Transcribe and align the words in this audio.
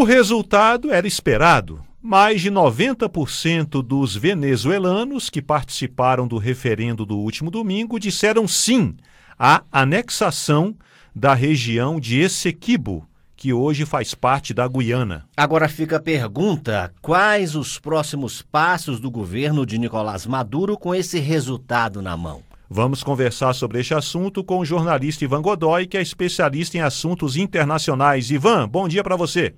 O 0.00 0.02
resultado 0.02 0.90
era 0.90 1.06
esperado. 1.06 1.84
Mais 2.00 2.40
de 2.40 2.50
90% 2.50 3.82
dos 3.82 4.16
venezuelanos 4.16 5.28
que 5.28 5.42
participaram 5.42 6.26
do 6.26 6.38
referendo 6.38 7.04
do 7.04 7.18
último 7.18 7.50
domingo 7.50 8.00
disseram 8.00 8.48
sim 8.48 8.96
à 9.38 9.62
anexação 9.70 10.74
da 11.14 11.34
região 11.34 12.00
de 12.00 12.18
Essequibo, 12.18 13.06
que 13.36 13.52
hoje 13.52 13.84
faz 13.84 14.14
parte 14.14 14.54
da 14.54 14.66
Guiana. 14.66 15.26
Agora 15.36 15.68
fica 15.68 15.96
a 15.96 16.00
pergunta: 16.00 16.90
quais 17.02 17.54
os 17.54 17.78
próximos 17.78 18.40
passos 18.40 19.00
do 19.00 19.10
governo 19.10 19.66
de 19.66 19.76
Nicolás 19.76 20.24
Maduro 20.24 20.78
com 20.78 20.94
esse 20.94 21.18
resultado 21.18 22.00
na 22.00 22.16
mão? 22.16 22.42
Vamos 22.70 23.02
conversar 23.02 23.52
sobre 23.52 23.80
este 23.80 23.92
assunto 23.92 24.42
com 24.42 24.60
o 24.60 24.64
jornalista 24.64 25.24
Ivan 25.24 25.42
Godoy, 25.42 25.86
que 25.86 25.98
é 25.98 26.00
especialista 26.00 26.78
em 26.78 26.80
assuntos 26.80 27.36
internacionais. 27.36 28.30
Ivan, 28.30 28.66
bom 28.66 28.88
dia 28.88 29.04
para 29.04 29.14
você. 29.14 29.54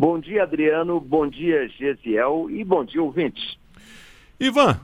Bom 0.00 0.18
dia, 0.18 0.44
Adriano. 0.44 0.98
Bom 0.98 1.28
dia, 1.28 1.68
Gesiel. 1.68 2.46
E 2.48 2.64
bom 2.64 2.82
dia, 2.82 3.02
ouvintes. 3.02 3.58
Ivan, 4.40 4.80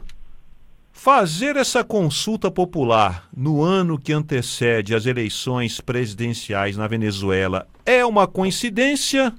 fazer 0.92 1.56
essa 1.56 1.82
consulta 1.82 2.50
popular 2.50 3.26
no 3.34 3.62
ano 3.62 3.98
que 3.98 4.12
antecede 4.12 4.94
as 4.94 5.06
eleições 5.06 5.80
presidenciais 5.80 6.76
na 6.76 6.86
Venezuela 6.86 7.66
é 7.86 8.04
uma 8.04 8.26
coincidência 8.26 9.32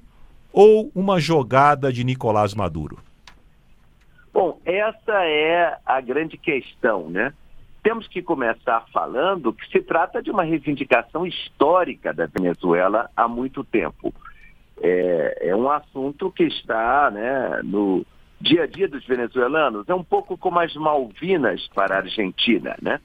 ou 0.52 0.92
uma 0.96 1.20
jogada 1.20 1.94
de 1.94 2.04
Nicolás 2.04 2.56
Maduro? 2.56 2.98
Bom, 4.34 4.60
essa 4.66 5.26
é 5.26 5.78
a 5.86 6.02
grande 6.02 6.40
questão, 6.40 7.08
né? 7.08 7.32
temos 7.88 8.06
que 8.06 8.22
começar 8.22 8.84
falando 8.92 9.54
que 9.54 9.66
se 9.70 9.82
trata 9.82 10.22
de 10.22 10.30
uma 10.30 10.44
reivindicação 10.44 11.26
histórica 11.26 12.14
da 12.14 12.26
Venezuela 12.26 13.10
há 13.16 13.30
muito 13.30 13.64
tempo. 13.64 14.14
É, 14.82 15.50
é 15.50 15.56
um 15.56 15.70
assunto 15.70 16.32
que 16.32 16.44
está 16.44 17.10
né, 17.12 17.62
no 17.64 18.06
dia 18.40 18.64
a 18.64 18.68
dia 18.68 18.88
dos 18.88 19.06
venezuelanos, 19.06 19.90
é 19.90 19.96
um 19.96 20.04
pouco 20.04 20.38
como 20.38 20.60
as 20.60 20.74
Malvinas 20.76 21.68
para 21.74 21.96
a 21.96 22.00
Argentina, 22.00 22.76
né? 22.82 23.00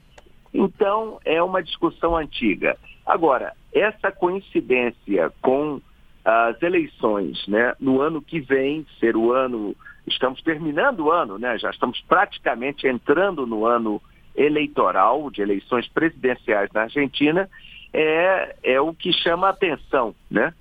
Então, 0.53 1.19
é 1.25 1.41
uma 1.41 1.63
discussão 1.63 2.15
antiga. 2.15 2.77
Agora, 3.05 3.53
essa 3.73 4.11
coincidência 4.11 5.31
com 5.41 5.81
as 6.23 6.61
eleições, 6.61 7.45
né, 7.47 7.73
no 7.79 8.01
ano 8.01 8.21
que 8.21 8.39
vem, 8.39 8.85
ser 8.99 9.17
o 9.17 9.33
ano, 9.33 9.75
estamos 10.07 10.41
terminando 10.41 11.01
o 11.01 11.11
ano, 11.11 11.37
né, 11.37 11.57
já 11.57 11.71
estamos 11.71 11.99
praticamente 12.07 12.87
entrando 12.87 13.45
no 13.45 13.65
ano 13.65 14.01
eleitoral, 14.35 15.29
de 15.29 15.41
eleições 15.41 15.87
presidenciais 15.89 16.69
na 16.71 16.83
Argentina, 16.83 17.49
é, 17.91 18.55
é 18.63 18.81
o 18.81 18.93
que 18.93 19.11
chama 19.11 19.47
a 19.47 19.51
atenção, 19.51 20.15
né? 20.29 20.53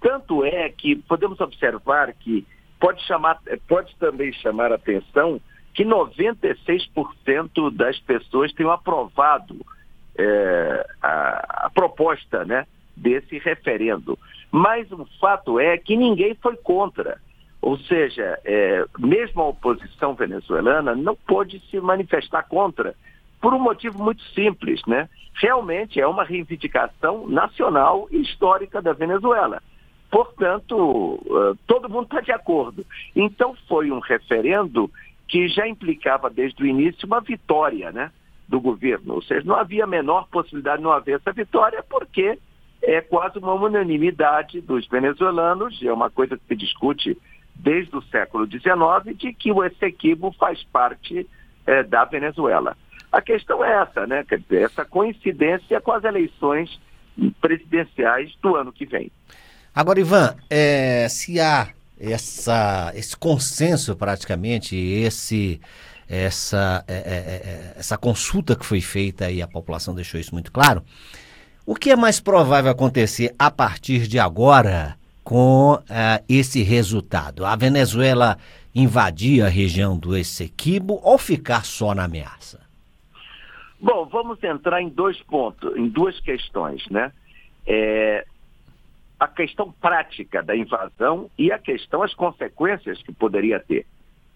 Tanto 0.00 0.44
é 0.44 0.68
que 0.68 0.96
podemos 0.96 1.40
observar 1.40 2.12
que 2.12 2.46
pode, 2.78 3.02
chamar, 3.04 3.40
pode 3.66 3.94
também 3.96 4.32
chamar 4.32 4.72
a 4.72 4.76
atenção 4.76 5.40
que 5.74 5.84
96% 5.84 7.70
das 7.74 7.98
pessoas 8.00 8.52
têm 8.52 8.68
aprovado 8.68 9.56
é, 10.18 10.86
a, 11.02 11.66
a, 11.66 11.70
proposta 11.70 12.44
né, 12.44 12.66
desse 12.96 13.38
referendo. 13.38 14.18
Mas 14.50 14.90
o 14.90 15.06
fato 15.20 15.60
é 15.60 15.76
que 15.76 15.96
ninguém 15.96 16.34
foi 16.34 16.56
contra. 16.56 17.20
Ou 17.60 17.78
seja, 17.78 18.38
é, 18.44 18.84
mesmo 18.98 19.42
a 19.42 19.48
oposição 19.48 20.14
venezuelana 20.14 20.94
não 20.94 21.14
pôde 21.14 21.60
se 21.70 21.80
manifestar 21.80 22.44
contra, 22.44 22.94
por 23.40 23.52
um 23.52 23.58
motivo 23.58 24.02
muito 24.02 24.22
simples, 24.32 24.80
né? 24.86 25.08
Realmente 25.34 26.00
é 26.00 26.06
uma 26.06 26.24
reivindicação 26.24 27.26
nacional 27.28 28.08
e 28.10 28.22
histórica 28.22 28.80
da 28.80 28.94
Venezuela. 28.94 29.62
Portanto, 30.16 31.20
eh, 31.26 31.58
todo 31.66 31.90
mundo 31.90 32.04
está 32.04 32.22
de 32.22 32.32
acordo. 32.32 32.86
Então 33.14 33.54
foi 33.68 33.90
um 33.90 33.98
referendo 33.98 34.90
que 35.28 35.46
já 35.46 35.68
implicava 35.68 36.30
desde 36.30 36.62
o 36.62 36.66
início 36.66 37.06
uma 37.06 37.20
vitória 37.20 37.92
né, 37.92 38.10
do 38.48 38.58
governo. 38.58 39.12
Ou 39.12 39.22
seja, 39.22 39.46
não 39.46 39.56
havia 39.56 39.84
a 39.84 39.86
menor 39.86 40.26
possibilidade 40.28 40.78
de 40.78 40.84
não 40.84 40.92
haver 40.92 41.16
essa 41.16 41.32
vitória, 41.32 41.84
porque 41.86 42.38
é 42.80 43.02
quase 43.02 43.38
uma 43.38 43.52
unanimidade 43.52 44.62
dos 44.62 44.88
venezuelanos, 44.88 45.78
é 45.82 45.92
uma 45.92 46.08
coisa 46.08 46.38
que 46.38 46.46
se 46.48 46.56
discute 46.56 47.18
desde 47.54 47.94
o 47.94 48.00
século 48.04 48.46
XIX, 48.46 49.18
de 49.18 49.34
que 49.34 49.52
o 49.52 49.62
Essequibo 49.62 50.34
faz 50.38 50.64
parte 50.64 51.28
é, 51.66 51.82
da 51.82 52.06
Venezuela. 52.06 52.74
A 53.12 53.20
questão 53.20 53.62
é 53.62 53.82
essa, 53.82 54.06
né? 54.06 54.24
Quer 54.26 54.38
dizer, 54.38 54.62
essa 54.62 54.82
coincidência 54.82 55.78
com 55.78 55.92
as 55.92 56.04
eleições 56.04 56.80
presidenciais 57.38 58.34
do 58.40 58.56
ano 58.56 58.72
que 58.72 58.86
vem. 58.86 59.12
Agora, 59.76 60.00
Ivan, 60.00 60.34
é, 60.48 61.06
se 61.06 61.38
há 61.38 61.68
essa, 62.00 62.90
esse 62.94 63.14
consenso 63.14 63.94
praticamente, 63.94 64.74
esse, 64.74 65.60
essa, 66.08 66.82
é, 66.88 66.94
é, 66.94 66.96
é, 66.96 67.74
essa 67.76 67.98
consulta 67.98 68.56
que 68.56 68.64
foi 68.64 68.80
feita 68.80 69.30
e 69.30 69.42
a 69.42 69.46
população 69.46 69.94
deixou 69.94 70.18
isso 70.18 70.32
muito 70.32 70.50
claro, 70.50 70.82
o 71.66 71.74
que 71.74 71.90
é 71.90 71.96
mais 71.96 72.18
provável 72.18 72.70
acontecer 72.70 73.34
a 73.38 73.50
partir 73.50 74.08
de 74.08 74.18
agora 74.18 74.96
com 75.22 75.74
uh, 75.74 76.24
esse 76.26 76.62
resultado? 76.62 77.44
A 77.44 77.54
Venezuela 77.54 78.38
invadir 78.74 79.44
a 79.44 79.48
região 79.48 79.98
do 79.98 80.16
Essequibo 80.16 81.00
ou 81.02 81.18
ficar 81.18 81.66
só 81.66 81.94
na 81.94 82.04
ameaça? 82.04 82.64
Bom, 83.78 84.08
vamos 84.10 84.42
entrar 84.42 84.80
em 84.80 84.88
dois 84.88 85.20
pontos, 85.24 85.76
em 85.76 85.86
duas 85.86 86.18
questões, 86.20 86.82
né? 86.88 87.12
É, 87.66 88.24
a 89.18 89.26
questão 89.26 89.72
prática 89.72 90.42
da 90.42 90.54
invasão 90.54 91.30
e 91.38 91.50
a 91.50 91.58
questão, 91.58 92.02
as 92.02 92.14
consequências 92.14 93.02
que 93.02 93.12
poderia 93.12 93.58
ter. 93.58 93.86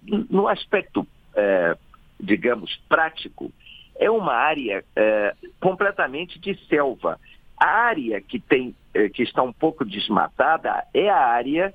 No 0.03 0.49
aspecto, 0.49 1.07
é, 1.35 1.77
digamos, 2.19 2.77
prático, 2.89 3.53
é 3.97 4.11
uma 4.11 4.33
área 4.33 4.83
é, 4.97 5.35
completamente 5.61 6.39
de 6.39 6.55
selva. 6.67 7.21
A 7.59 7.69
área 7.69 8.21
que, 8.21 8.41
tem, 8.41 8.75
é, 8.95 9.11
que 9.11 9.23
está 9.23 9.43
um 9.43 9.53
pouco 9.53 9.85
desmatada 9.85 10.87
é 10.95 11.11
a 11.11 11.19
área 11.19 11.75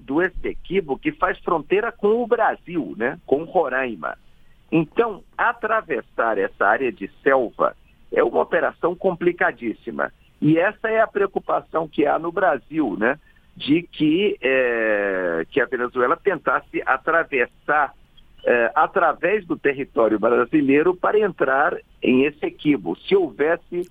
do 0.00 0.22
Essequibo 0.22 0.98
que 0.98 1.12
faz 1.12 1.38
fronteira 1.38 1.92
com 1.92 2.22
o 2.22 2.26
Brasil, 2.26 2.94
né? 2.96 3.18
com 3.26 3.44
Roraima. 3.44 4.18
Então, 4.72 5.22
atravessar 5.36 6.38
essa 6.38 6.66
área 6.66 6.90
de 6.90 7.08
selva 7.22 7.76
é 8.10 8.24
uma 8.24 8.40
operação 8.40 8.96
complicadíssima. 8.96 10.12
E 10.42 10.58
essa 10.58 10.88
é 10.88 11.00
a 11.00 11.06
preocupação 11.06 11.86
que 11.86 12.04
há 12.04 12.18
no 12.18 12.32
Brasil, 12.32 12.96
né? 12.98 13.16
De 13.56 13.82
que, 13.82 14.36
é, 14.42 15.46
que 15.48 15.60
a 15.60 15.66
Venezuela 15.66 16.16
tentasse 16.16 16.82
atravessar 16.84 17.94
é, 18.44 18.72
através 18.74 19.46
do 19.46 19.56
território 19.56 20.18
brasileiro 20.18 20.96
para 20.96 21.20
entrar 21.20 21.76
em 22.02 22.24
Essequibo, 22.24 22.96
se 22.96 23.14
houvesse 23.14 23.88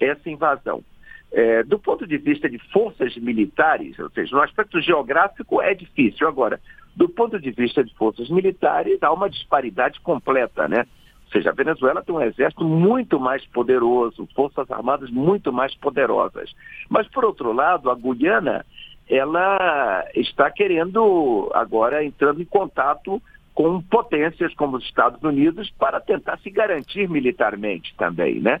essa 0.00 0.28
invasão. 0.28 0.82
É, 1.30 1.62
do 1.62 1.78
ponto 1.78 2.04
de 2.04 2.18
vista 2.18 2.50
de 2.50 2.58
forças 2.72 3.16
militares, 3.16 3.96
ou 4.00 4.10
seja, 4.10 4.34
no 4.34 4.42
aspecto 4.42 4.80
geográfico 4.80 5.62
é 5.62 5.72
difícil. 5.72 6.26
Agora, 6.26 6.60
do 6.96 7.08
ponto 7.08 7.38
de 7.38 7.52
vista 7.52 7.84
de 7.84 7.94
forças 7.94 8.28
militares, 8.28 9.00
há 9.02 9.12
uma 9.12 9.30
disparidade 9.30 10.00
completa, 10.00 10.66
né? 10.66 10.84
Ou 11.26 11.32
seja, 11.32 11.50
a 11.50 11.54
Venezuela 11.54 12.02
tem 12.02 12.14
um 12.14 12.22
exército 12.22 12.64
muito 12.64 13.18
mais 13.18 13.44
poderoso, 13.46 14.28
forças 14.34 14.70
armadas 14.70 15.10
muito 15.10 15.52
mais 15.52 15.74
poderosas. 15.74 16.54
Mas, 16.88 17.08
por 17.08 17.24
outro 17.24 17.52
lado, 17.52 17.90
a 17.90 17.94
Guiana, 17.94 18.64
ela 19.08 20.04
está 20.14 20.50
querendo, 20.50 21.50
agora, 21.52 22.04
entrando 22.04 22.40
em 22.40 22.44
contato 22.44 23.20
com 23.54 23.80
potências 23.80 24.54
como 24.54 24.76
os 24.76 24.84
Estados 24.84 25.22
Unidos 25.22 25.70
para 25.78 26.00
tentar 26.00 26.38
se 26.38 26.50
garantir 26.50 27.08
militarmente 27.08 27.94
também, 27.96 28.40
né? 28.40 28.60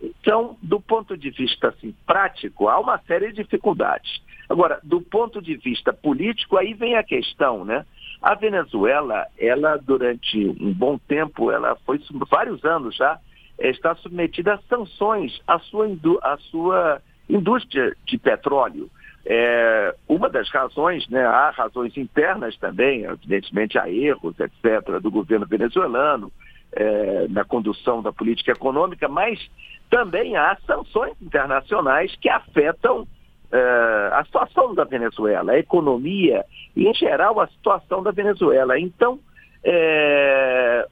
Então, 0.00 0.56
do 0.62 0.80
ponto 0.80 1.16
de 1.16 1.30
vista 1.30 1.68
assim, 1.68 1.94
prático, 2.06 2.68
há 2.68 2.78
uma 2.78 2.98
série 2.98 3.32
de 3.32 3.42
dificuldades. 3.42 4.22
Agora, 4.48 4.78
do 4.82 5.00
ponto 5.00 5.42
de 5.42 5.56
vista 5.56 5.92
político, 5.92 6.56
aí 6.56 6.74
vem 6.74 6.94
a 6.96 7.02
questão, 7.02 7.64
né? 7.64 7.84
A 8.26 8.34
Venezuela, 8.34 9.24
ela 9.38 9.76
durante 9.76 10.48
um 10.60 10.74
bom 10.74 10.98
tempo, 10.98 11.52
ela 11.52 11.76
foi 11.86 12.00
vários 12.28 12.64
anos 12.64 12.96
já, 12.96 13.20
está 13.56 13.94
submetida 13.94 14.54
a 14.54 14.58
sanções 14.68 15.40
à 15.46 15.60
sua, 15.60 15.86
à 16.24 16.36
sua 16.38 17.00
indústria 17.30 17.96
de 18.04 18.18
petróleo. 18.18 18.90
É, 19.24 19.94
uma 20.08 20.28
das 20.28 20.50
razões, 20.50 21.08
né, 21.08 21.24
há 21.24 21.50
razões 21.50 21.96
internas 21.96 22.56
também, 22.56 23.04
evidentemente 23.04 23.78
há 23.78 23.88
erros, 23.88 24.34
etc., 24.40 25.00
do 25.00 25.08
governo 25.08 25.46
venezuelano 25.46 26.32
é, 26.72 27.28
na 27.28 27.44
condução 27.44 28.02
da 28.02 28.12
política 28.12 28.50
econômica, 28.50 29.06
mas 29.06 29.38
também 29.88 30.36
há 30.36 30.58
sanções 30.66 31.14
internacionais 31.22 32.12
que 32.16 32.28
afetam 32.28 33.06
uh, 33.52 34.14
a 34.14 34.24
situação 34.24 34.74
da 34.74 34.84
Venezuela, 34.84 35.52
a 35.52 35.58
economia 35.58 36.44
e, 36.74 36.86
em 36.86 36.94
geral, 36.94 37.40
a 37.40 37.46
situação 37.48 38.02
da 38.02 38.10
Venezuela. 38.10 38.78
Então, 38.78 39.18
é, 39.64 40.86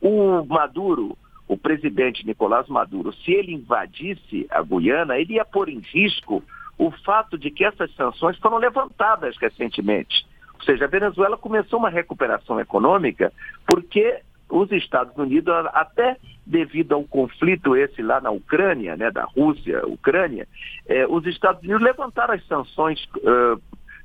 o 0.00 0.44
Maduro, 0.44 1.16
o 1.48 1.56
presidente 1.56 2.26
Nicolás 2.26 2.68
Maduro, 2.68 3.12
se 3.12 3.32
ele 3.32 3.52
invadisse 3.52 4.46
a 4.50 4.62
Guiana, 4.62 5.18
ele 5.18 5.34
ia 5.34 5.44
pôr 5.44 5.68
em 5.68 5.78
risco 5.78 6.42
o 6.76 6.90
fato 6.90 7.38
de 7.38 7.50
que 7.50 7.64
essas 7.64 7.94
sanções 7.94 8.36
foram 8.38 8.58
levantadas 8.58 9.36
recentemente. 9.38 10.26
Ou 10.54 10.62
seja, 10.64 10.84
a 10.84 10.88
Venezuela 10.88 11.36
começou 11.36 11.78
uma 11.78 11.90
recuperação 11.90 12.58
econômica 12.58 13.32
porque 13.66 14.20
os 14.54 14.70
Estados 14.70 15.16
Unidos, 15.16 15.52
até 15.72 16.16
devido 16.46 16.94
ao 16.94 17.02
conflito 17.02 17.76
esse 17.76 18.00
lá 18.00 18.20
na 18.20 18.30
Ucrânia, 18.30 18.96
né, 18.96 19.10
da 19.10 19.24
Rússia, 19.24 19.84
Ucrânia, 19.84 20.46
eh, 20.86 21.06
os 21.08 21.26
Estados 21.26 21.60
Unidos 21.62 21.82
levantaram 21.82 22.34
as 22.34 22.46
sanções 22.46 23.04
uh, 23.16 23.60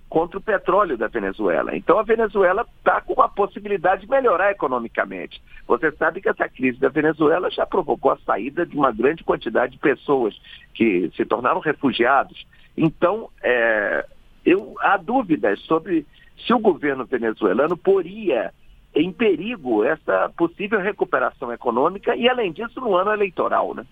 contra 0.09 0.39
o 0.39 0.41
petróleo 0.41 0.97
da 0.97 1.07
Venezuela. 1.07 1.75
Então 1.75 1.99
a 1.99 2.03
Venezuela 2.03 2.65
está 2.79 2.99
com 2.99 3.21
a 3.21 3.29
possibilidade 3.29 4.01
de 4.01 4.09
melhorar 4.09 4.49
economicamente. 4.49 5.39
Você 5.67 5.91
sabe 5.91 6.19
que 6.19 6.29
essa 6.29 6.49
crise 6.49 6.79
da 6.79 6.89
Venezuela 6.89 7.51
já 7.51 7.65
provocou 7.65 8.11
a 8.11 8.17
saída 8.25 8.65
de 8.65 8.75
uma 8.75 8.91
grande 8.91 9.23
quantidade 9.23 9.73
de 9.73 9.77
pessoas 9.77 10.35
que 10.73 11.11
se 11.15 11.25
tornaram 11.25 11.59
refugiados. 11.59 12.47
Então, 12.75 13.29
é, 13.43 14.03
eu, 14.43 14.75
há 14.79 14.97
dúvidas 14.97 15.59
sobre 15.61 16.07
se 16.47 16.53
o 16.53 16.59
governo 16.59 17.05
venezuelano 17.05 17.77
poria 17.77 18.51
em 18.95 19.11
perigo 19.11 19.83
essa 19.83 20.29
possível 20.37 20.79
recuperação 20.79 21.51
econômica 21.53 22.15
e, 22.15 22.27
além 22.27 22.51
disso, 22.51 22.79
no 22.79 22.95
ano 22.95 23.11
eleitoral. 23.11 23.73
Né? 23.75 23.85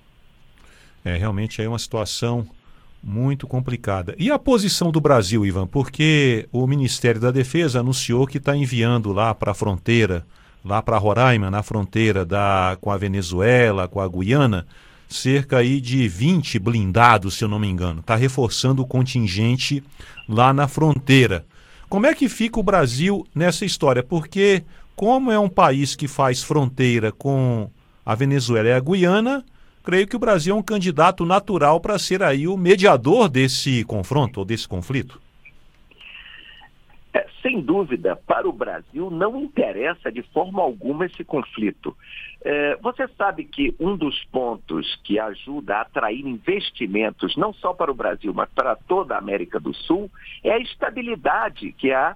É, 1.06 1.16
realmente 1.16 1.62
é 1.62 1.70
uma 1.70 1.80
situação 1.80 2.48
muito 3.04 3.48
complicada. 3.48 4.16
E 4.18 4.32
a 4.32 4.40
posição 4.40 4.92
do 4.92 5.00
Brasil, 5.00 5.46
Ivan? 5.46 5.68
Porque 5.68 6.48
o 6.52 6.66
Ministério 6.68 7.22
da 7.22 7.32
Defesa 7.32 7.80
anunciou 7.80 8.28
que 8.28 8.38
está 8.38 8.56
enviando 8.56 9.14
lá 9.14 9.34
para 9.34 9.52
a 9.52 9.56
fronteira, 9.56 10.26
lá 10.66 10.82
para 10.82 10.98
Roraima, 10.98 11.50
na 11.50 11.64
fronteira 11.64 12.26
da, 12.26 12.78
com 12.82 12.92
a 12.92 12.98
Venezuela, 12.98 13.88
com 13.88 14.02
a 14.02 14.08
Guiana, 14.08 14.66
cerca 15.08 15.60
aí 15.60 15.80
de 15.80 16.08
20 16.08 16.60
blindados, 16.60 17.36
se 17.36 17.44
eu 17.44 17.48
não 17.48 17.60
me 17.60 17.68
engano. 17.68 18.02
Está 18.02 18.16
reforçando 18.16 18.82
o 18.82 18.88
contingente 18.88 19.84
lá 20.28 20.54
na 20.54 20.68
fronteira. 20.68 21.46
Como 21.88 22.06
é 22.06 22.14
que 22.14 22.28
fica 22.28 22.60
o 22.60 22.64
Brasil 22.64 23.26
nessa 23.34 23.64
história? 23.64 24.04
Porque, 24.04 24.64
como 24.98 25.32
é 25.32 25.38
um 25.38 25.48
país 25.48 25.96
que 25.96 26.08
faz 26.08 26.44
fronteira 26.44 27.12
com 27.12 27.70
a 28.04 28.16
Venezuela 28.16 28.70
e 28.70 28.74
a 28.74 28.80
Guiana, 28.80 29.46
creio 29.84 30.08
que 30.08 30.16
o 30.16 30.20
Brasil 30.20 30.56
é 30.56 30.58
um 30.58 30.64
candidato 30.64 31.24
natural 31.24 31.80
para 31.80 32.00
ser 32.00 32.24
aí 32.24 32.48
o 32.48 32.58
mediador 32.58 33.30
desse 33.30 33.86
confronto 33.86 34.40
ou 34.40 34.46
desse 34.46 34.68
conflito. 34.68 35.22
É, 37.14 37.28
sem 37.44 37.62
dúvida, 37.62 38.16
para 38.16 38.50
o 38.50 38.52
Brasil 38.52 39.12
não 39.12 39.40
interessa 39.40 40.12
de 40.12 40.24
forma 40.24 40.64
alguma 40.64 41.06
esse 41.06 41.24
conflito. 41.24 41.96
É, 42.44 42.76
você 42.78 43.08
sabe 43.10 43.44
que 43.44 43.76
um 43.80 43.96
dos 43.96 44.24
pontos 44.26 45.00
que 45.04 45.20
ajuda 45.20 45.76
a 45.76 45.82
atrair 45.82 46.26
investimentos, 46.26 47.38
não 47.38 47.54
só 47.54 47.72
para 47.72 47.92
o 47.92 47.96
Brasil, 47.96 48.34
mas 48.34 48.50
para 48.50 48.76
toda 48.76 49.14
a 49.14 49.20
América 49.20 49.60
do 49.60 49.76
Sul, 49.76 50.10
é 50.44 50.54
a 50.54 50.60
estabilidade 50.60 51.72
que 51.74 51.92
há 51.92 52.16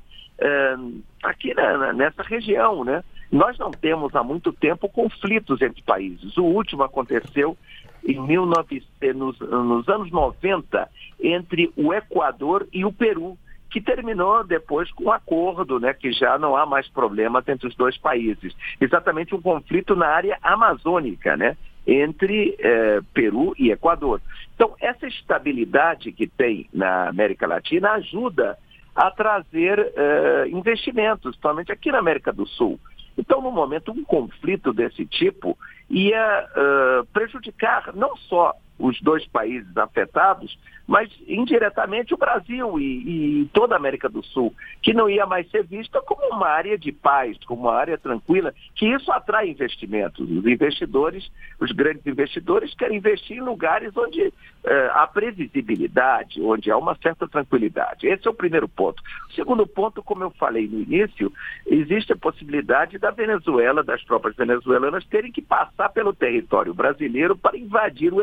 aqui 1.23 1.53
na, 1.53 1.93
nessa 1.93 2.23
região, 2.23 2.83
né? 2.83 3.03
Nós 3.31 3.57
não 3.57 3.71
temos 3.71 4.13
há 4.15 4.23
muito 4.23 4.51
tempo 4.51 4.89
conflitos 4.89 5.61
entre 5.61 5.81
países. 5.81 6.35
O 6.37 6.43
último 6.43 6.83
aconteceu 6.83 7.57
em 8.05 8.25
19, 8.25 8.83
nos, 9.15 9.39
nos 9.39 9.87
anos 9.87 10.11
90 10.11 10.89
entre 11.21 11.71
o 11.77 11.93
Equador 11.93 12.67
e 12.73 12.83
o 12.83 12.91
Peru, 12.91 13.37
que 13.69 13.79
terminou 13.79 14.43
depois 14.43 14.91
com 14.91 15.05
um 15.05 15.11
acordo, 15.11 15.79
né, 15.79 15.93
que 15.93 16.11
já 16.11 16.37
não 16.37 16.57
há 16.57 16.65
mais 16.65 16.89
problemas 16.89 17.47
entre 17.47 17.67
os 17.67 17.75
dois 17.75 17.97
países. 17.97 18.53
Exatamente 18.81 19.33
um 19.33 19.41
conflito 19.41 19.95
na 19.95 20.07
área 20.07 20.37
amazônica, 20.41 21.37
né, 21.37 21.55
entre 21.87 22.55
eh, 22.59 22.99
Peru 23.13 23.53
e 23.57 23.71
Equador. 23.71 24.21
Então, 24.53 24.75
essa 24.79 25.07
estabilidade 25.07 26.11
que 26.11 26.27
tem 26.27 26.67
na 26.73 27.07
América 27.07 27.47
Latina 27.47 27.91
ajuda 27.93 28.57
a 28.95 29.09
trazer 29.11 29.79
eh, 29.95 30.47
investimentos, 30.49 31.31
principalmente 31.31 31.71
aqui 31.71 31.91
na 31.91 31.99
América 31.99 32.31
do 32.31 32.45
Sul. 32.45 32.79
Então, 33.17 33.41
no 33.41 33.51
momento, 33.51 33.91
um 33.91 34.03
conflito 34.03 34.73
desse 34.73 35.05
tipo 35.05 35.57
ia 35.89 36.47
uh, 36.55 37.05
prejudicar 37.07 37.93
não 37.93 38.15
só 38.15 38.53
os 38.81 38.99
dois 39.01 39.25
países 39.27 39.75
afetados, 39.77 40.57
mas 40.87 41.09
indiretamente 41.27 42.13
o 42.13 42.17
Brasil 42.17 42.79
e, 42.79 43.43
e, 43.43 43.45
toda 43.53 43.75
a 43.75 43.77
América 43.77 44.09
do 44.09 44.23
Sul, 44.23 44.53
que 44.81 44.93
não 44.93 45.09
ia 45.09 45.25
mais 45.25 45.49
ser 45.49 45.63
vista 45.63 46.01
como 46.01 46.35
uma 46.35 46.47
área 46.47 46.77
de 46.77 46.91
paz, 46.91 47.37
como 47.45 47.61
uma 47.61 47.75
área 47.75 47.97
tranquila, 47.97 48.53
que 48.75 48.87
isso 48.87 49.11
atrai 49.11 49.49
investimentos. 49.49 50.29
Os 50.29 50.45
investidores, 50.45 51.31
os 51.59 51.71
grandes 51.71 52.05
investidores, 52.05 52.73
querem 52.75 52.97
investir 52.97 53.37
em 53.37 53.41
lugares 53.41 53.95
onde 53.95 54.33
eh, 54.63 54.91
há 54.93 55.07
previsibilidade, 55.07 56.41
onde 56.41 56.69
há 56.69 56.77
uma 56.77 56.95
certa 56.95 57.27
tranquilidade. 57.27 58.07
Esse 58.07 58.27
é 58.27 58.31
o 58.31 58.33
primeiro 58.33 58.67
ponto. 58.67 59.01
O 59.29 59.33
segundo 59.33 59.65
ponto, 59.65 60.03
como 60.03 60.23
eu 60.23 60.31
falei 60.31 60.67
no 60.67 60.81
início, 60.81 61.31
existe 61.65 62.11
a 62.11 62.17
possibilidade 62.17 62.97
da 62.97 63.11
Venezuela, 63.11 63.83
das 63.83 64.03
tropas 64.03 64.35
venezuelanas, 64.35 65.05
terem 65.05 65.31
que 65.31 65.41
passar 65.41 65.89
pelo 65.89 66.13
território 66.13 66.73
brasileiro 66.73 67.37
para 67.37 67.57
invadir 67.57 68.13
o 68.13 68.21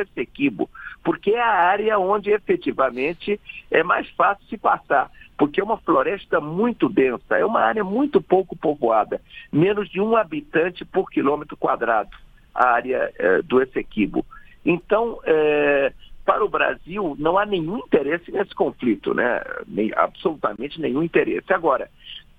Porque 1.03 1.31
é 1.31 1.41
a 1.41 1.49
área 1.49 1.99
onde 1.99 2.31
efetivamente 2.31 3.41
é 3.71 3.83
mais 3.83 4.09
fácil 4.11 4.45
se 4.47 4.59
passar, 4.59 5.11
porque 5.39 5.61
é 5.61 5.65
uma 5.65 5.79
floresta 5.79 6.41
muito 6.41 6.89
densa, 6.89 7.39
é 7.39 7.45
uma 7.45 7.61
área 7.61 7.85
muito 7.85 8.21
pouco 8.21 8.57
povoada, 8.57 9.21
menos 9.53 9.89
de 9.89 10.01
um 10.01 10.17
habitante 10.17 10.85
por 10.85 11.09
quilômetro 11.09 11.57
quadrado, 11.57 12.11
a 12.53 12.71
área 12.71 13.13
é, 13.17 13.43
do 13.43 13.63
Essequibo. 13.63 14.27
Então, 14.67 15.21
é, 15.25 15.93
para 16.27 16.45
o 16.45 16.49
Brasil, 16.49 17.17
não 17.19 17.39
há 17.39 17.47
nenhum 17.47 17.79
interesse 17.79 18.33
nesse 18.33 18.55
conflito, 18.55 19.15
né? 19.15 19.41
Nem, 19.67 19.93
absolutamente 19.95 20.81
nenhum 20.81 21.05
interesse. 21.05 21.53
Agora, 21.53 21.89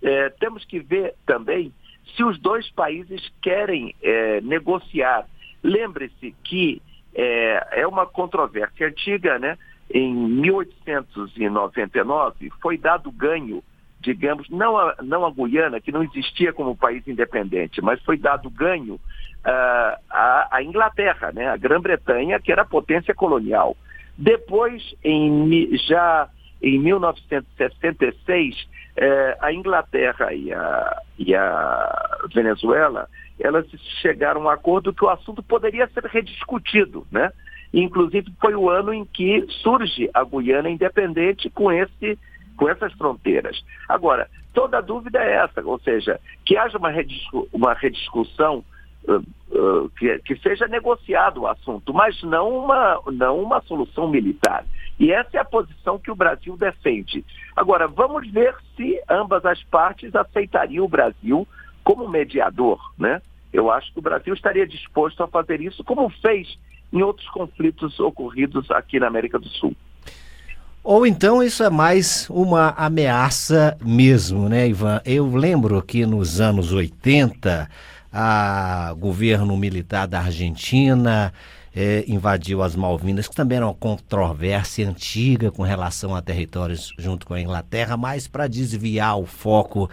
é, 0.04 0.30
temos 0.32 0.66
que 0.66 0.80
ver 0.80 1.16
também 1.26 1.74
se 2.16 2.24
os 2.24 2.38
dois 2.38 2.70
países 2.72 3.32
querem 3.42 3.96
negociar. 4.42 5.28
Lembre-se 5.64 6.36
que 6.44 6.82
é, 7.14 7.82
é, 7.82 7.88
uma 7.88 8.06
controvérsia 8.06 8.88
antiga, 8.88 9.40
né? 9.40 9.58
em 9.92 10.14
1899, 10.14 12.52
foi 12.62 12.78
dado 12.78 13.12
ganho, 13.12 13.64
digamos, 14.00 14.48
não 14.50 14.78
a, 14.78 14.96
não 15.02 15.26
a 15.26 15.32
Guiana, 15.32 15.82
que 15.82 15.92
não 15.92 16.04
existia 16.04 16.54
como 16.54 16.78
país 16.78 17.08
independente, 17.08 17.82
mas 17.82 18.00
foi 18.04 18.16
dado 18.18 18.52
ganho 18.52 18.94
uh, 18.96 19.00
à, 20.10 20.48
à 20.52 20.64
Inglaterra, 20.64 21.32
né, 21.32 21.48
a 21.48 21.58
Grã-Bretanha, 21.58 22.40
que 22.40 22.52
era 22.52 22.64
potência 22.64 23.16
colonial. 23.16 23.76
Depois, 24.16 24.94
em, 25.04 25.76
já 25.88 26.30
em 26.62 26.78
1966, 26.78 28.68
eh, 28.98 29.38
a 29.40 29.54
Inglaterra 29.54 30.34
e 30.34 30.52
a, 30.52 31.02
e 31.18 31.34
a 31.34 32.18
Venezuela, 32.36 33.08
elas 33.40 33.66
chegaram 34.02 34.42
a 34.42 34.44
um 34.46 34.50
acordo 34.50 34.94
que 34.94 35.04
o 35.04 35.10
assunto 35.10 35.42
poderia 35.42 35.88
ser 35.88 36.04
rediscutido, 36.06 37.06
né? 37.12 37.32
Inclusive 37.74 38.34
foi 38.40 38.56
o 38.56 38.70
ano 38.70 38.94
em 38.94 39.06
que 39.06 39.46
surge 39.62 40.10
a 40.14 40.24
Guiana 40.24 40.70
independente 40.70 41.50
com 41.50 41.72
esse 41.72 42.18
com 42.58 42.68
essas 42.68 42.92
fronteiras. 42.94 43.64
Agora, 43.88 44.30
toda 44.54 44.80
a 44.80 44.82
dúvida 44.82 45.20
é 45.24 45.38
essa, 45.38 45.62
ou 45.64 45.80
seja, 45.80 46.20
que 46.46 46.58
haja 46.58 46.78
uma, 46.78 46.90
uma 47.54 47.74
rediscussão 47.74 48.66
uh, 49.08 49.16
uh, 49.58 49.90
que, 49.98 50.20
que, 50.20 50.36
seja 50.40 50.68
negociado 50.68 51.42
o 51.42 51.48
assunto, 51.48 51.94
mas 51.94 52.22
não 52.22 52.50
uma, 52.50 53.02
não 53.14 53.42
uma 53.42 53.62
solução 53.62 54.10
militar. 54.10 54.66
E 55.00 55.10
essa 55.10 55.38
é 55.38 55.40
a 55.40 55.46
posição 55.46 55.98
que 55.98 56.12
o 56.12 56.16
Brasil 56.16 56.58
defende. 56.58 57.24
Agora, 57.56 57.88
vamos 57.88 58.30
ver 58.30 58.54
se 58.76 59.02
ambas 59.10 59.46
as 59.46 59.64
partes 59.64 60.14
aceitariam 60.14 60.84
o 60.84 60.90
Brasil 60.90 61.48
como 61.82 62.10
mediador, 62.10 62.78
né? 63.00 63.22
Eu 63.52 63.72
acho 63.72 63.92
que 63.94 64.00
o 64.00 64.02
Brasil 64.02 64.34
estaria 64.34 64.68
disposto 64.68 65.24
a 65.24 65.28
fazer 65.28 65.62
isso, 65.62 65.84
como 65.84 66.10
fez 66.10 66.58
em 66.92 67.02
outros 67.02 67.28
conflitos 67.30 68.00
ocorridos 68.00 68.70
aqui 68.72 69.00
na 69.00 69.08
América 69.08 69.40
do 69.40 69.48
Sul. 69.48 69.76
Ou 70.84 71.06
então 71.06 71.44
isso 71.44 71.64
é 71.64 71.70
mais 71.70 72.28
uma 72.30 72.70
ameaça 72.70 73.78
mesmo, 73.84 74.48
né, 74.48 74.68
Ivan? 74.68 75.02
Eu 75.06 75.28
lembro 75.36 75.82
que 75.82 76.06
nos 76.06 76.40
anos 76.40 76.72
80, 76.72 77.70
o 78.92 78.96
governo 78.96 79.56
militar 79.58 80.08
da 80.08 80.20
Argentina 80.20 81.34
é, 81.76 82.04
invadiu 82.08 82.64
as 82.64 82.76
Malvinas, 82.76 83.28
que 83.28 83.36
também 83.36 83.58
era 83.58 83.68
uma 83.68 83.74
controvérsia 83.74 84.88
antiga 84.88 85.52
com 85.52 85.64
relação 85.64 86.16
a 86.16 86.22
territórios 86.22 86.94
junto 86.98 87.26
com 87.26 87.34
a 87.34 87.42
Inglaterra, 87.42 87.96
mas 87.96 88.28
para 88.28 88.48
desviar 88.48 89.20
o 89.20 89.26
foco 89.26 89.90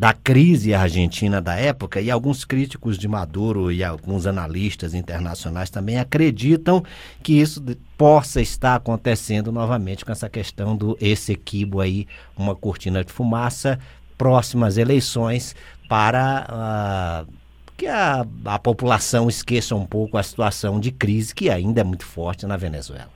da 0.00 0.14
crise 0.14 0.72
argentina 0.72 1.42
da 1.42 1.56
época, 1.56 2.00
e 2.00 2.10
alguns 2.10 2.42
críticos 2.42 2.96
de 2.96 3.06
Maduro 3.06 3.70
e 3.70 3.84
alguns 3.84 4.26
analistas 4.26 4.94
internacionais 4.94 5.68
também 5.68 5.98
acreditam 5.98 6.82
que 7.22 7.38
isso 7.38 7.62
possa 7.98 8.40
estar 8.40 8.76
acontecendo 8.76 9.52
novamente 9.52 10.02
com 10.02 10.10
essa 10.10 10.26
questão 10.26 10.74
do 10.74 10.96
esse 11.02 11.32
equibo 11.32 11.82
aí, 11.82 12.08
uma 12.34 12.56
cortina 12.56 13.04
de 13.04 13.12
fumaça, 13.12 13.78
próximas 14.16 14.78
eleições 14.78 15.54
para 15.86 17.26
uh, 17.28 17.32
que 17.76 17.86
a, 17.86 18.24
a 18.46 18.58
população 18.58 19.28
esqueça 19.28 19.76
um 19.76 19.84
pouco 19.84 20.16
a 20.16 20.22
situação 20.22 20.80
de 20.80 20.92
crise 20.92 21.34
que 21.34 21.50
ainda 21.50 21.82
é 21.82 21.84
muito 21.84 22.06
forte 22.06 22.46
na 22.46 22.56
Venezuela. 22.56 23.10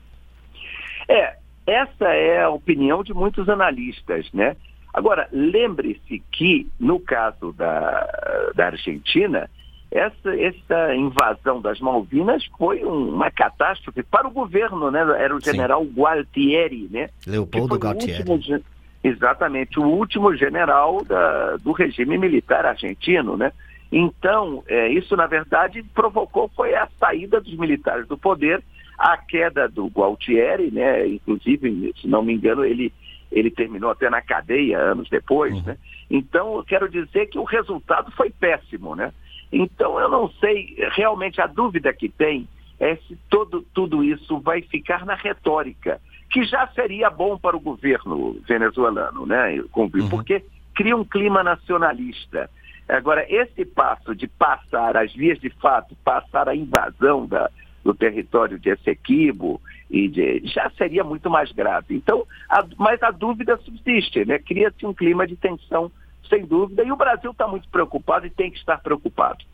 É, 1.09 1.35
essa 1.67 2.09
é 2.09 2.43
a 2.43 2.51
opinião 2.51 3.03
de 3.03 3.15
muitos 3.15 3.49
analistas, 3.49 4.31
né? 4.35 4.55
Agora, 4.95 5.29
lembre-se 5.33 6.23
que, 6.31 6.69
no 6.79 7.01
caso 7.01 7.53
da, 7.53 8.53
da 8.55 8.67
Argentina, 8.67 9.51
essa, 9.91 10.35
essa 10.41 10.95
invasão 10.95 11.61
das 11.61 11.81
Malvinas 11.81 12.45
foi 12.57 12.85
uma 12.85 13.29
catástrofe 13.29 14.05
para 14.05 14.29
o 14.29 14.31
governo, 14.31 14.93
né? 14.93 15.01
Era 15.19 15.35
o 15.35 15.41
general 15.41 15.85
Sim. 15.85 15.93
Gualtieri, 15.97 16.89
né? 16.93 17.11
Leopoldo 17.27 17.77
Gualtieri. 17.77 18.23
Último, 18.31 18.61
exatamente, 19.03 19.81
o 19.81 19.85
último 19.85 20.33
general 20.37 21.05
da, 21.05 21.57
do 21.57 21.73
regime 21.73 22.17
militar 22.17 22.65
argentino, 22.65 23.37
né? 23.37 23.53
Então, 23.91 24.63
é, 24.69 24.89
isso 24.89 25.17
na 25.17 25.27
verdade 25.27 25.83
provocou 25.93 26.49
foi 26.55 26.75
a 26.75 26.89
saída 26.99 27.41
dos 27.41 27.57
militares 27.57 28.07
do 28.07 28.17
poder 28.17 28.63
a 28.99 29.17
queda 29.17 29.69
do 29.69 29.87
Gualtieri, 29.87 30.71
né? 30.71 31.07
Inclusive, 31.07 31.93
se 32.01 32.07
não 32.07 32.23
me 32.23 32.33
engano, 32.35 32.65
ele, 32.65 32.93
ele 33.35 33.51
terminou 33.51 33.91
até 33.91 34.09
na 34.09 34.23
cadeia 34.23 34.79
anos 34.79 35.11
depois, 35.11 35.53
uhum. 35.55 35.63
né? 35.65 35.77
Então, 36.09 36.57
eu 36.57 36.65
quero 36.65 36.89
dizer 36.89 37.27
que 37.27 37.39
o 37.39 37.45
resultado 37.45 38.11
foi 38.13 38.31
péssimo, 38.31 38.95
né? 38.95 39.13
Então, 39.53 39.99
eu 39.99 40.09
não 40.09 40.31
sei, 40.41 40.77
realmente 40.93 41.41
a 41.41 41.47
dúvida 41.47 41.93
que 41.93 42.09
tem 42.09 42.49
é 42.79 42.97
se 42.97 43.19
todo, 43.29 43.63
tudo 43.75 44.05
isso 44.05 44.39
vai 44.41 44.63
ficar 44.63 45.05
na 45.05 45.15
retórica, 45.15 46.01
que 46.31 46.45
já 46.45 46.67
seria 46.69 47.11
bom 47.11 47.37
para 47.37 47.57
o 47.57 47.61
governo 47.61 48.41
venezuelano, 48.47 49.27
né? 49.27 49.61
Uhum. 49.75 50.09
Porque 50.09 50.45
cria 50.75 50.97
um 50.97 51.05
clima 51.05 51.43
nacionalista. 51.43 52.49
Agora, 52.89 53.25
esse 53.29 53.65
passo 53.65 54.15
de 54.15 54.29
passar 54.29 54.97
as 54.97 55.13
vias 55.13 55.41
de 55.41 55.51
fato, 55.51 55.97
passar 56.05 56.49
a 56.49 56.55
invasão 56.55 57.27
da, 57.27 57.51
do 57.85 57.95
território 57.95 58.59
de 58.59 58.71
Essequibo 58.71 59.61
e 59.91 60.09
de, 60.09 60.43
já 60.45 60.71
seria 60.71 61.05
muito 61.05 61.29
mais 61.29 61.53
grave. 61.53 61.95
Então, 61.95 62.27
a, 62.49 62.65
mas 62.79 63.03
a 63.03 63.11
dúvida 63.11 63.57
subsiste, 63.59 64.25
né? 64.25 64.39
Cria-se 64.39 64.87
um 64.87 64.95
clima 64.95 65.27
de 65.27 65.37
tensão, 65.37 65.93
sem 66.29 66.47
dúvida, 66.47 66.83
e 66.83 66.91
o 66.91 66.97
Brasil 66.97 67.31
está 67.31 67.47
muito 67.47 67.69
preocupado 67.69 68.27
e 68.27 68.31
tem 68.31 68.51
que 68.51 68.59
estar 68.59 68.79
preocupado. 68.79 69.45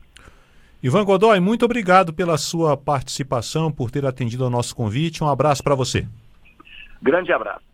Ivan 0.83 1.05
Godoy, 1.05 1.41
muito 1.41 1.65
obrigado 1.65 2.13
pela 2.13 2.39
sua 2.39 2.77
participação, 2.77 3.71
por 3.71 3.91
ter 3.91 4.07
atendido 4.07 4.45
ao 4.45 4.51
nosso 4.51 4.75
convite. 4.75 5.23
Um 5.23 5.29
abraço 5.29 5.63
para 5.63 5.75
você. 5.75 6.07
Grande 7.03 7.33
abraço. 7.33 7.70